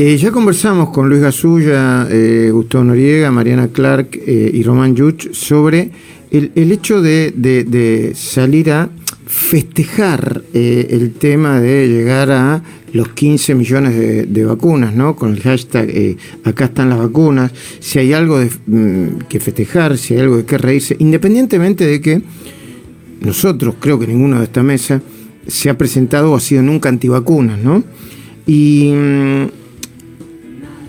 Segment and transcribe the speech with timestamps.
[0.00, 5.32] Eh, ya conversamos con Luis Gasulla, eh, Gustavo Noriega, Mariana Clark eh, y Román Yuch
[5.32, 5.90] sobre
[6.30, 8.90] el, hecho de, salir a
[9.26, 15.16] festejar el tema de llegar a los 15 millones de, vacunas, ¿no?
[15.16, 20.20] Con el hashtag acá están las vacunas, si hay algo mm, que festejar, si hay
[20.20, 22.22] algo de qué reírse, independientemente de que
[23.20, 25.02] nosotros, creo que ninguno de esta mesa,
[25.48, 27.82] se ha presentado o ha sido nunca antivacunas, ¿no?
[28.46, 28.92] Y,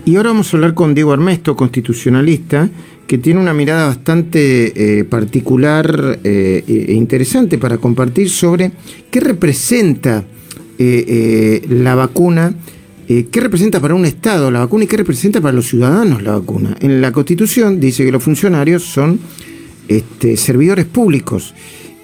[0.04, 2.68] y ahora vamos a hablar con Diego Armesto, constitucionalista,
[3.06, 8.70] que tiene una mirada bastante eh, particular eh, e interesante para compartir sobre
[9.10, 10.24] qué representa
[10.78, 12.54] eh, la vacuna,
[13.08, 16.76] qué representa para un Estado la vacuna y qué representa para los ciudadanos la vacuna.
[16.80, 19.18] En la Constitución dice que los funcionarios son
[19.88, 21.52] este, servidores públicos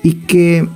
[0.02, 0.66] y que,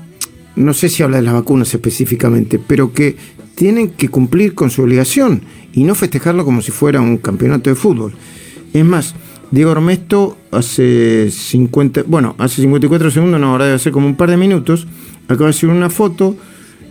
[0.56, 3.16] no sé si habla de las vacunas específicamente, pero que
[3.54, 5.42] tienen que cumplir con su obligación
[5.72, 8.14] y no festejarlo como si fuera un campeonato de fútbol.
[8.72, 9.14] Es más,
[9.50, 14.30] Diego Ormesto hace 50, bueno, hace 54 segundos, no, ahora debe ser como un par
[14.30, 14.86] de minutos,
[15.28, 16.36] acaba de subir una foto,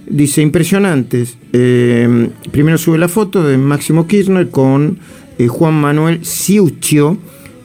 [0.07, 1.38] dice impresionantes.
[1.53, 4.99] Eh, primero sube la foto de Máximo Kirchner con
[5.38, 7.17] eh, Juan Manuel Ciuccio,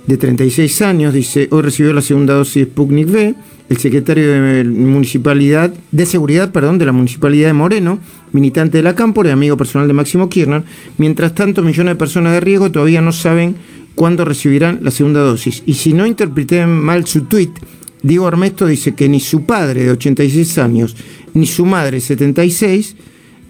[0.06, 3.34] de 36 años, dice, hoy recibió la segunda dosis de Sputnik V
[3.68, 7.98] el secretario de Municipalidad, de Seguridad, perdón, de la Municipalidad de Moreno,
[8.32, 10.64] militante de la Cámpora y amigo personal de Máximo Kirchner.
[10.98, 13.56] Mientras tanto, millones de personas de riesgo todavía no saben
[13.94, 15.62] cuándo recibirán la segunda dosis.
[15.66, 17.50] Y si no interpreté mal su tuit,
[18.02, 20.94] Diego Armesto dice que ni su padre de 86 años,
[21.32, 22.96] ni su madre de 76,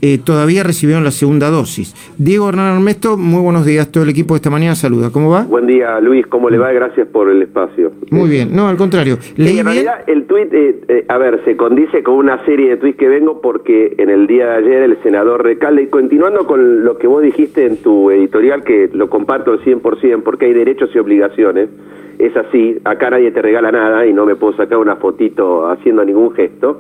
[0.07, 1.95] eh, todavía recibieron la segunda dosis.
[2.19, 3.91] Diego Hernán Armesto, muy buenos días.
[3.91, 5.09] Todo el equipo de esta mañana saluda.
[5.11, 5.45] ¿Cómo va?
[5.45, 6.27] Buen día, Luis.
[6.27, 6.71] ¿Cómo le va?
[6.73, 7.91] Gracias por el espacio.
[8.11, 8.55] Muy bien.
[8.55, 9.17] No, al contrario.
[9.37, 12.77] Leí en realidad, el tuit, eh, eh, a ver, se condice con una serie de
[12.77, 16.85] tuits que vengo porque en el día de ayer el senador Recalde, y continuando con
[16.85, 20.91] lo que vos dijiste en tu editorial, que lo comparto al 100%, porque hay derechos
[20.95, 21.71] y obligaciones,
[22.19, 26.05] es así, acá nadie te regala nada y no me puedo sacar una fotito haciendo
[26.05, 26.79] ningún gesto.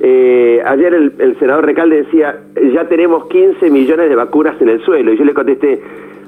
[0.00, 2.38] Eh, ayer el, senador Recalde decía,
[2.72, 5.12] ya tenemos 15 millones de vacunas en el suelo.
[5.12, 5.80] Y yo le contesté,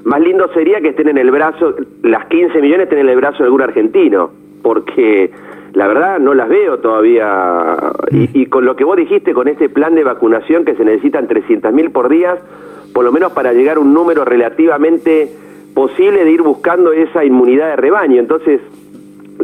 [0.03, 3.39] más lindo sería que estén en el brazo, las 15 millones estén en el brazo
[3.39, 4.31] de algún argentino,
[4.63, 5.31] porque
[5.73, 7.77] la verdad no las veo todavía.
[8.11, 11.91] Y, con lo que vos dijiste, con este plan de vacunación que se necesitan 300.000
[11.91, 12.37] por día,
[12.93, 15.29] por lo menos para llegar a un número relativamente
[15.75, 18.19] posible de ir buscando esa inmunidad de rebaño.
[18.19, 18.61] Entonces,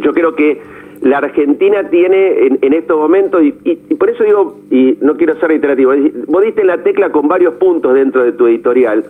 [0.02, 0.60] yo creo que
[1.02, 5.92] la Argentina tiene en, estos momentos, y, por eso digo, y no quiero ser reiterativo,
[6.26, 9.04] vos diste la tecla con varios puntos dentro de tu editorial,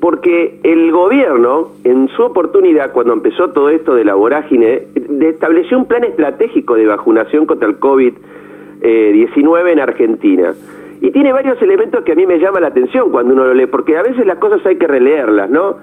[0.00, 4.82] porque el gobierno, en su oportunidad, cuando empezó todo esto de la vorágine,
[5.20, 10.54] estableció un plan estratégico de vacunación contra el COVID-19 en Argentina.
[11.00, 13.66] Y tiene varios elementos que a mí me llaman la atención cuando uno lo lee,
[13.66, 15.76] porque a veces las cosas hay que releerlas, ¿no?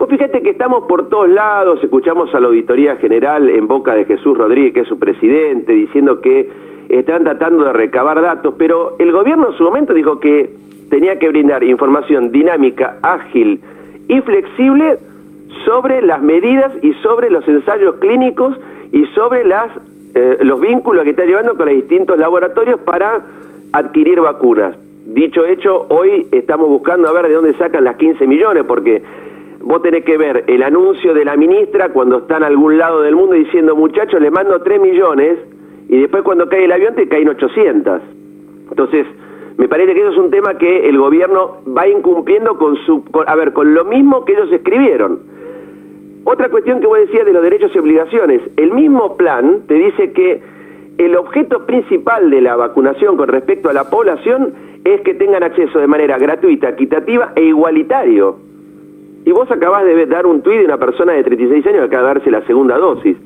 [0.00, 4.06] Pues fíjate que estamos por todos lados, escuchamos a la Auditoría General en boca de
[4.06, 6.48] Jesús Rodríguez, que es su presidente, diciendo que
[6.88, 10.54] están tratando de recabar datos, pero el gobierno en su momento dijo que
[10.88, 13.60] tenía que brindar información dinámica, ágil
[14.08, 14.96] y flexible
[15.66, 18.58] sobre las medidas y sobre los ensayos clínicos
[18.92, 19.68] y sobre las
[20.14, 23.20] eh, los vínculos que está llevando con los distintos laboratorios para
[23.72, 24.78] adquirir vacunas.
[25.04, 29.02] Dicho hecho, hoy estamos buscando a ver de dónde sacan las 15 millones, porque
[29.62, 33.14] vos tenés que ver el anuncio de la ministra cuando está en algún lado del
[33.14, 35.38] mundo diciendo, muchachos, les mando 3 millones,
[35.88, 38.00] y después cuando cae el avión te caen 800.
[38.70, 39.06] Entonces,
[39.58, 43.34] me parece que eso es un tema que el gobierno va incumpliendo con su, a
[43.36, 45.20] ver, con lo mismo que ellos escribieron.
[46.24, 50.12] Otra cuestión que vos decías de los derechos y obligaciones, el mismo plan te dice
[50.12, 50.40] que
[50.98, 54.54] el objeto principal de la vacunación con respecto a la población
[54.84, 58.49] es que tengan acceso de manera gratuita, equitativa e igualitario
[59.24, 62.08] y vos acabás de dar un tuit de una persona de 36 años que acaba
[62.08, 63.16] de darse la segunda dosis.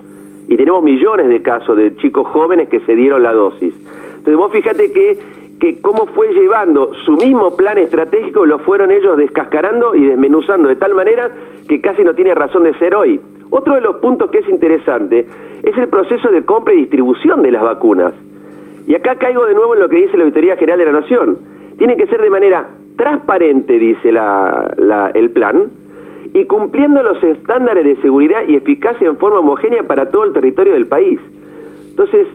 [0.48, 3.74] Y tenemos millones de casos de chicos jóvenes que se dieron la dosis.
[4.08, 5.18] Entonces vos fíjate que,
[5.60, 10.76] que cómo fue llevando su mismo plan estratégico, lo fueron ellos descascarando y desmenuzando de
[10.76, 11.30] tal manera
[11.68, 13.20] que casi no tiene razón de ser hoy.
[13.50, 15.26] Otro de los puntos que es interesante
[15.62, 18.12] es el proceso de compra y distribución de las vacunas.
[18.86, 21.38] Y acá caigo de nuevo en lo que dice la Auditoría General de la Nación.
[21.78, 25.70] Tiene que ser de manera transparente, dice la, el plan,
[26.34, 30.74] y cumpliendo los estándares de seguridad y eficacia en forma homogénea para todo el territorio
[30.74, 31.20] del país.
[31.90, 32.26] Entonces,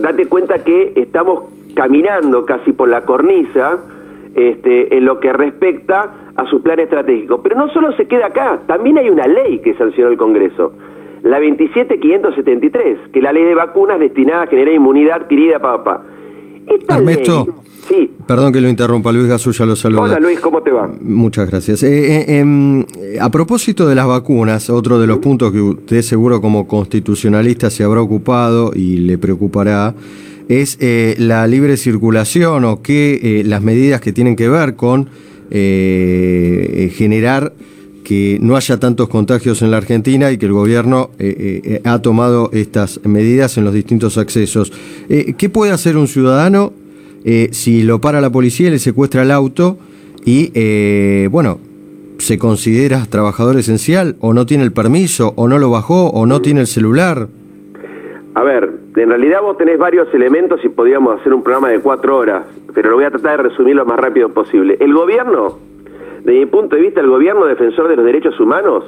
[0.00, 1.44] date cuenta que estamos
[1.74, 3.78] caminando casi por la cornisa
[4.34, 7.42] este, en lo que respecta a su plan estratégico.
[7.42, 10.72] Pero no solo se queda acá, también hay una ley que sancionó el Congreso,
[11.22, 16.02] la 27573, que es la ley de vacunas destinada a generar inmunidad adquirida, papá.
[16.66, 16.98] Esta
[17.88, 18.10] Sí.
[18.26, 20.02] Perdón que lo interrumpa, Luis Gasulla lo saluda.
[20.02, 20.90] Hola Luis, ¿cómo te va?
[21.00, 21.82] Muchas gracias.
[21.82, 22.84] Eh, eh, em,
[23.20, 27.82] a propósito de las vacunas, otro de los puntos que usted seguro como constitucionalista se
[27.82, 29.94] habrá ocupado y le preocupará
[30.48, 35.08] es eh, la libre circulación o que las medidas que tienen que ver con
[35.50, 37.52] generar
[38.04, 41.10] que no haya tantos contagios en la Argentina y que el gobierno
[41.84, 44.72] ha tomado estas medidas en los distintos accesos.
[45.08, 46.72] ¿Qué puede hacer un ciudadano
[47.24, 49.78] eh, si lo para la policía, le secuestra el auto
[50.24, 51.58] y, eh, bueno,
[52.18, 56.40] se considera trabajador esencial o no tiene el permiso o no lo bajó o no
[56.40, 57.28] tiene el celular.
[58.34, 62.16] A ver, en realidad vos tenés varios elementos y podríamos hacer un programa de cuatro
[62.16, 64.76] horas, pero lo voy a tratar de resumir lo más rápido posible.
[64.80, 65.58] El gobierno,
[66.24, 68.84] desde mi punto de vista, el gobierno defensor de los derechos humanos,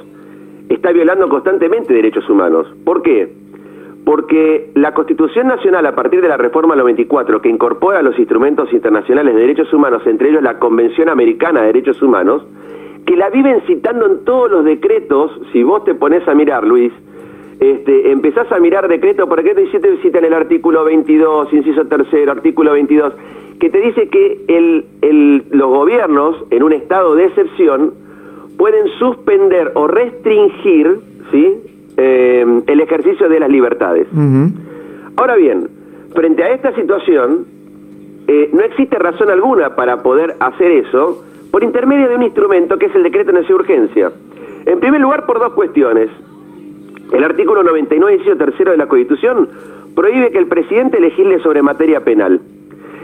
[0.69, 2.67] está violando constantemente derechos humanos.
[2.83, 3.31] ¿Por qué?
[4.05, 9.33] Porque la Constitución Nacional, a partir de la reforma 94, que incorpora los instrumentos internacionales
[9.33, 12.43] de derechos humanos, entre ellos la Convención Americana de Derechos Humanos,
[13.05, 16.93] que la viven citando en todos los decretos, si vos te pones a mirar, Luis,
[17.59, 21.85] este, empezás a mirar decreto por decreto y te cita en el artículo 22, inciso
[21.85, 23.13] tercero, artículo 22,
[23.59, 27.93] que te dice que el, los gobiernos, en un estado de excepción,
[28.57, 30.99] pueden suspender o restringir,
[31.31, 34.07] ¿sí?, eh, el ejercicio de las libertades.
[35.17, 35.67] Ahora bien,
[36.13, 37.45] frente a esta situación,
[38.27, 42.87] eh, no existe razón alguna para poder hacer eso por intermedio de un instrumento que
[42.87, 44.11] es el decreto de necesidad urgencia.
[44.65, 46.09] En primer lugar, por dos cuestiones.
[47.11, 49.47] El artículo 99, inciso tercero de la Constitución
[49.95, 52.41] prohíbe que el presidente legisle sobre materia penal.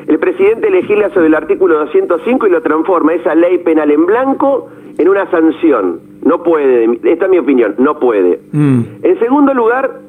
[0.08, 4.70] El presidente legisla sobre el artículo 205 y lo transforma esa ley penal en blanco
[5.02, 6.00] en una sanción.
[6.24, 8.40] No puede, esta es mi opinión, no puede.
[8.52, 8.82] Mm.
[9.02, 10.00] En segundo lugar,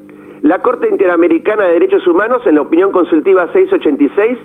[0.43, 4.37] la Corte Interamericana de Derechos Humanos, en la opinión consultiva 686,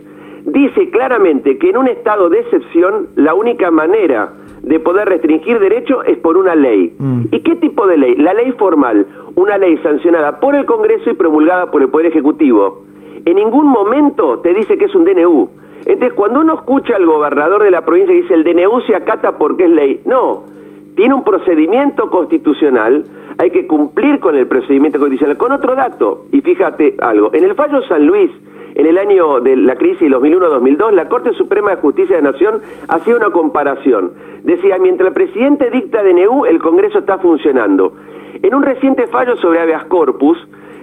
[0.46, 6.02] dice claramente que en un estado de excepción la única manera de poder restringir derechos
[6.06, 6.94] es por una ley.
[6.98, 7.24] Mm.
[7.30, 8.16] ¿Y qué tipo de ley?
[8.16, 12.84] La ley formal, una ley sancionada por el Congreso y promulgada por el Poder Ejecutivo.
[13.26, 15.50] En ningún momento te dice que es un DNU.
[15.86, 19.38] Entonces, cuando uno escucha al gobernador de la provincia y dice el DNU se acata
[19.38, 20.44] porque es ley, no,
[20.96, 23.04] tiene un procedimiento constitucional,
[23.38, 25.36] hay que cumplir con el procedimiento constitucional.
[25.36, 28.30] Con otro dato, y fíjate algo, en el fallo San Luis,
[28.74, 32.60] en el año de la crisis 2001-2002, la Corte Suprema de Justicia de la Nación
[32.88, 34.12] hacía una comparación.
[34.44, 37.94] Decía, mientras el presidente dicta DNU, el Congreso está funcionando.
[38.42, 40.38] En un reciente fallo sobre habeas corpus,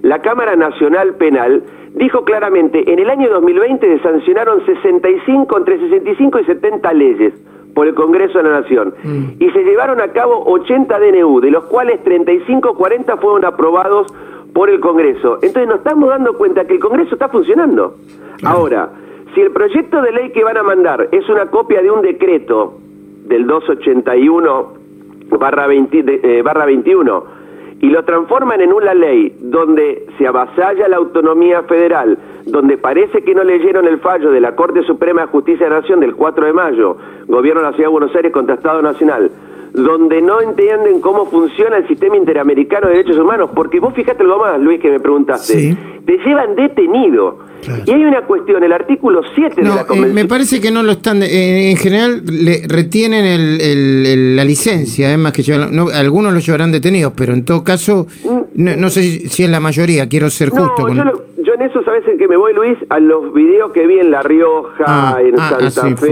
[0.06, 1.63] la Cámara Nacional Penal
[1.96, 7.34] dijo claramente, en el año 2020 se sancionaron 65, entre 65 y 70 leyes
[7.74, 9.24] por el Congreso de la Nación mm.
[9.40, 14.13] y se llevaron a cabo 80 DNU, de los cuales 35, 40 fueron aprobados
[14.54, 15.40] por el Congreso.
[15.42, 17.96] Entonces nos estamos dando cuenta que el Congreso está funcionando.
[18.44, 18.92] Ahora,
[19.34, 22.78] si el proyecto de ley que van a mandar es una copia de un decreto
[23.25, 24.74] del 281
[25.40, 27.34] barra, 20, eh, barra 21,
[27.81, 33.36] y lo transforman en una ley donde se avasalla la autonomía federal, donde parece que
[33.36, 36.54] no leyeron el fallo de la Corte Suprema de Justicia de Nación del 4 de
[36.54, 39.31] mayo, Gobierno de la Ciudad de Buenos Aires contra Estado Nacional,
[39.75, 44.39] donde no entienden cómo funciona el sistema interamericano de derechos humanos, porque vos fíjate algo
[44.39, 47.39] más, Luis, que me preguntaste, te llevan detenido.
[47.86, 50.13] Y hay una cuestión, el artículo 7 de la eh, Convención.
[50.13, 55.18] me parece que no lo están, eh, en general le retienen el, la licencia, es
[55.18, 58.80] más que algunos lo llevarán detenidos, pero en todo caso, mm.
[58.80, 60.83] no, sé si, es la mayoría, quiero ser justo.
[60.83, 60.95] Con...
[60.95, 61.04] Yo,
[61.54, 62.78] en eso, ¿sabes en qué me voy, Luis?
[62.90, 66.11] A los videos que vi en La Rioja, ah, en ah, ah, Santa Fe,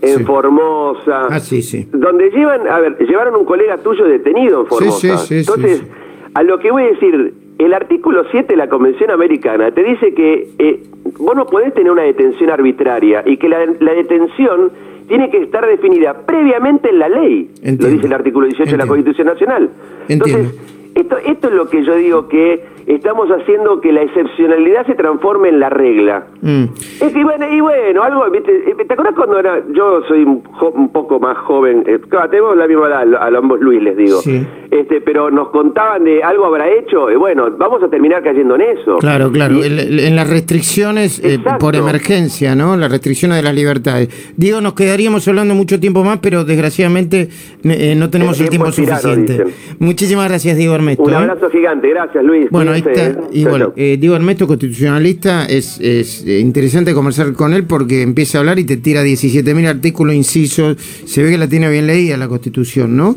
[0.00, 1.26] en Formosa.
[1.30, 1.88] Ah, sí, sí.
[1.92, 5.26] Donde llevan, a ver, llevaron un colega tuyo detenido en Formosa.
[5.30, 5.82] Entonces,
[6.34, 10.14] a lo que voy a decir, el artículo 7 de la Convención Americana te dice
[10.14, 10.82] que eh,
[11.18, 14.70] vos no podés tener una detención arbitraria y que la, detención
[15.08, 17.50] tiene que estar definida previamente en la ley.
[17.62, 19.70] Lo dice el artículo 18 de la Constitución Nacional.
[20.08, 20.54] Entonces,
[21.00, 25.50] esto, esto es lo que yo digo que estamos haciendo que la excepcionalidad se transforme
[25.50, 26.26] en la regla.
[26.40, 26.64] Mm.
[27.00, 30.42] Es que, bueno, y bueno, algo, eh, ¿te acuerdas cuando era, yo soy un,
[30.90, 32.00] poco más joven, eh,
[32.30, 34.20] tenemos la misma edad, a, ambos Luis les digo,
[34.70, 38.62] este, pero nos contaban de algo habrá hecho, y bueno, vamos a terminar cayendo en
[38.62, 38.98] eso.
[38.98, 42.76] Claro, claro, en las restricciones eh, por emergencia, ¿no?
[42.76, 44.08] Las restricciones de las libertades.
[44.36, 47.28] Digo, nos quedaríamos hablando mucho tiempo más, pero desgraciadamente
[47.62, 49.44] no tenemos el, tiempo, suficiente.
[49.78, 51.02] Muchísimas gracias, Diego Ernesto.
[51.02, 52.48] Un abrazo gigante, gracias Luis.
[52.50, 52.72] Bueno,
[53.32, 58.38] y bueno, eh, Diego Armesto, constitucionalista, es, es eh, interesante conversar con él porque empieza
[58.38, 62.16] a hablar y te tira 17.000 artículos, incisos, se ve que la tiene bien leída
[62.16, 63.16] la Constitución, ¿no?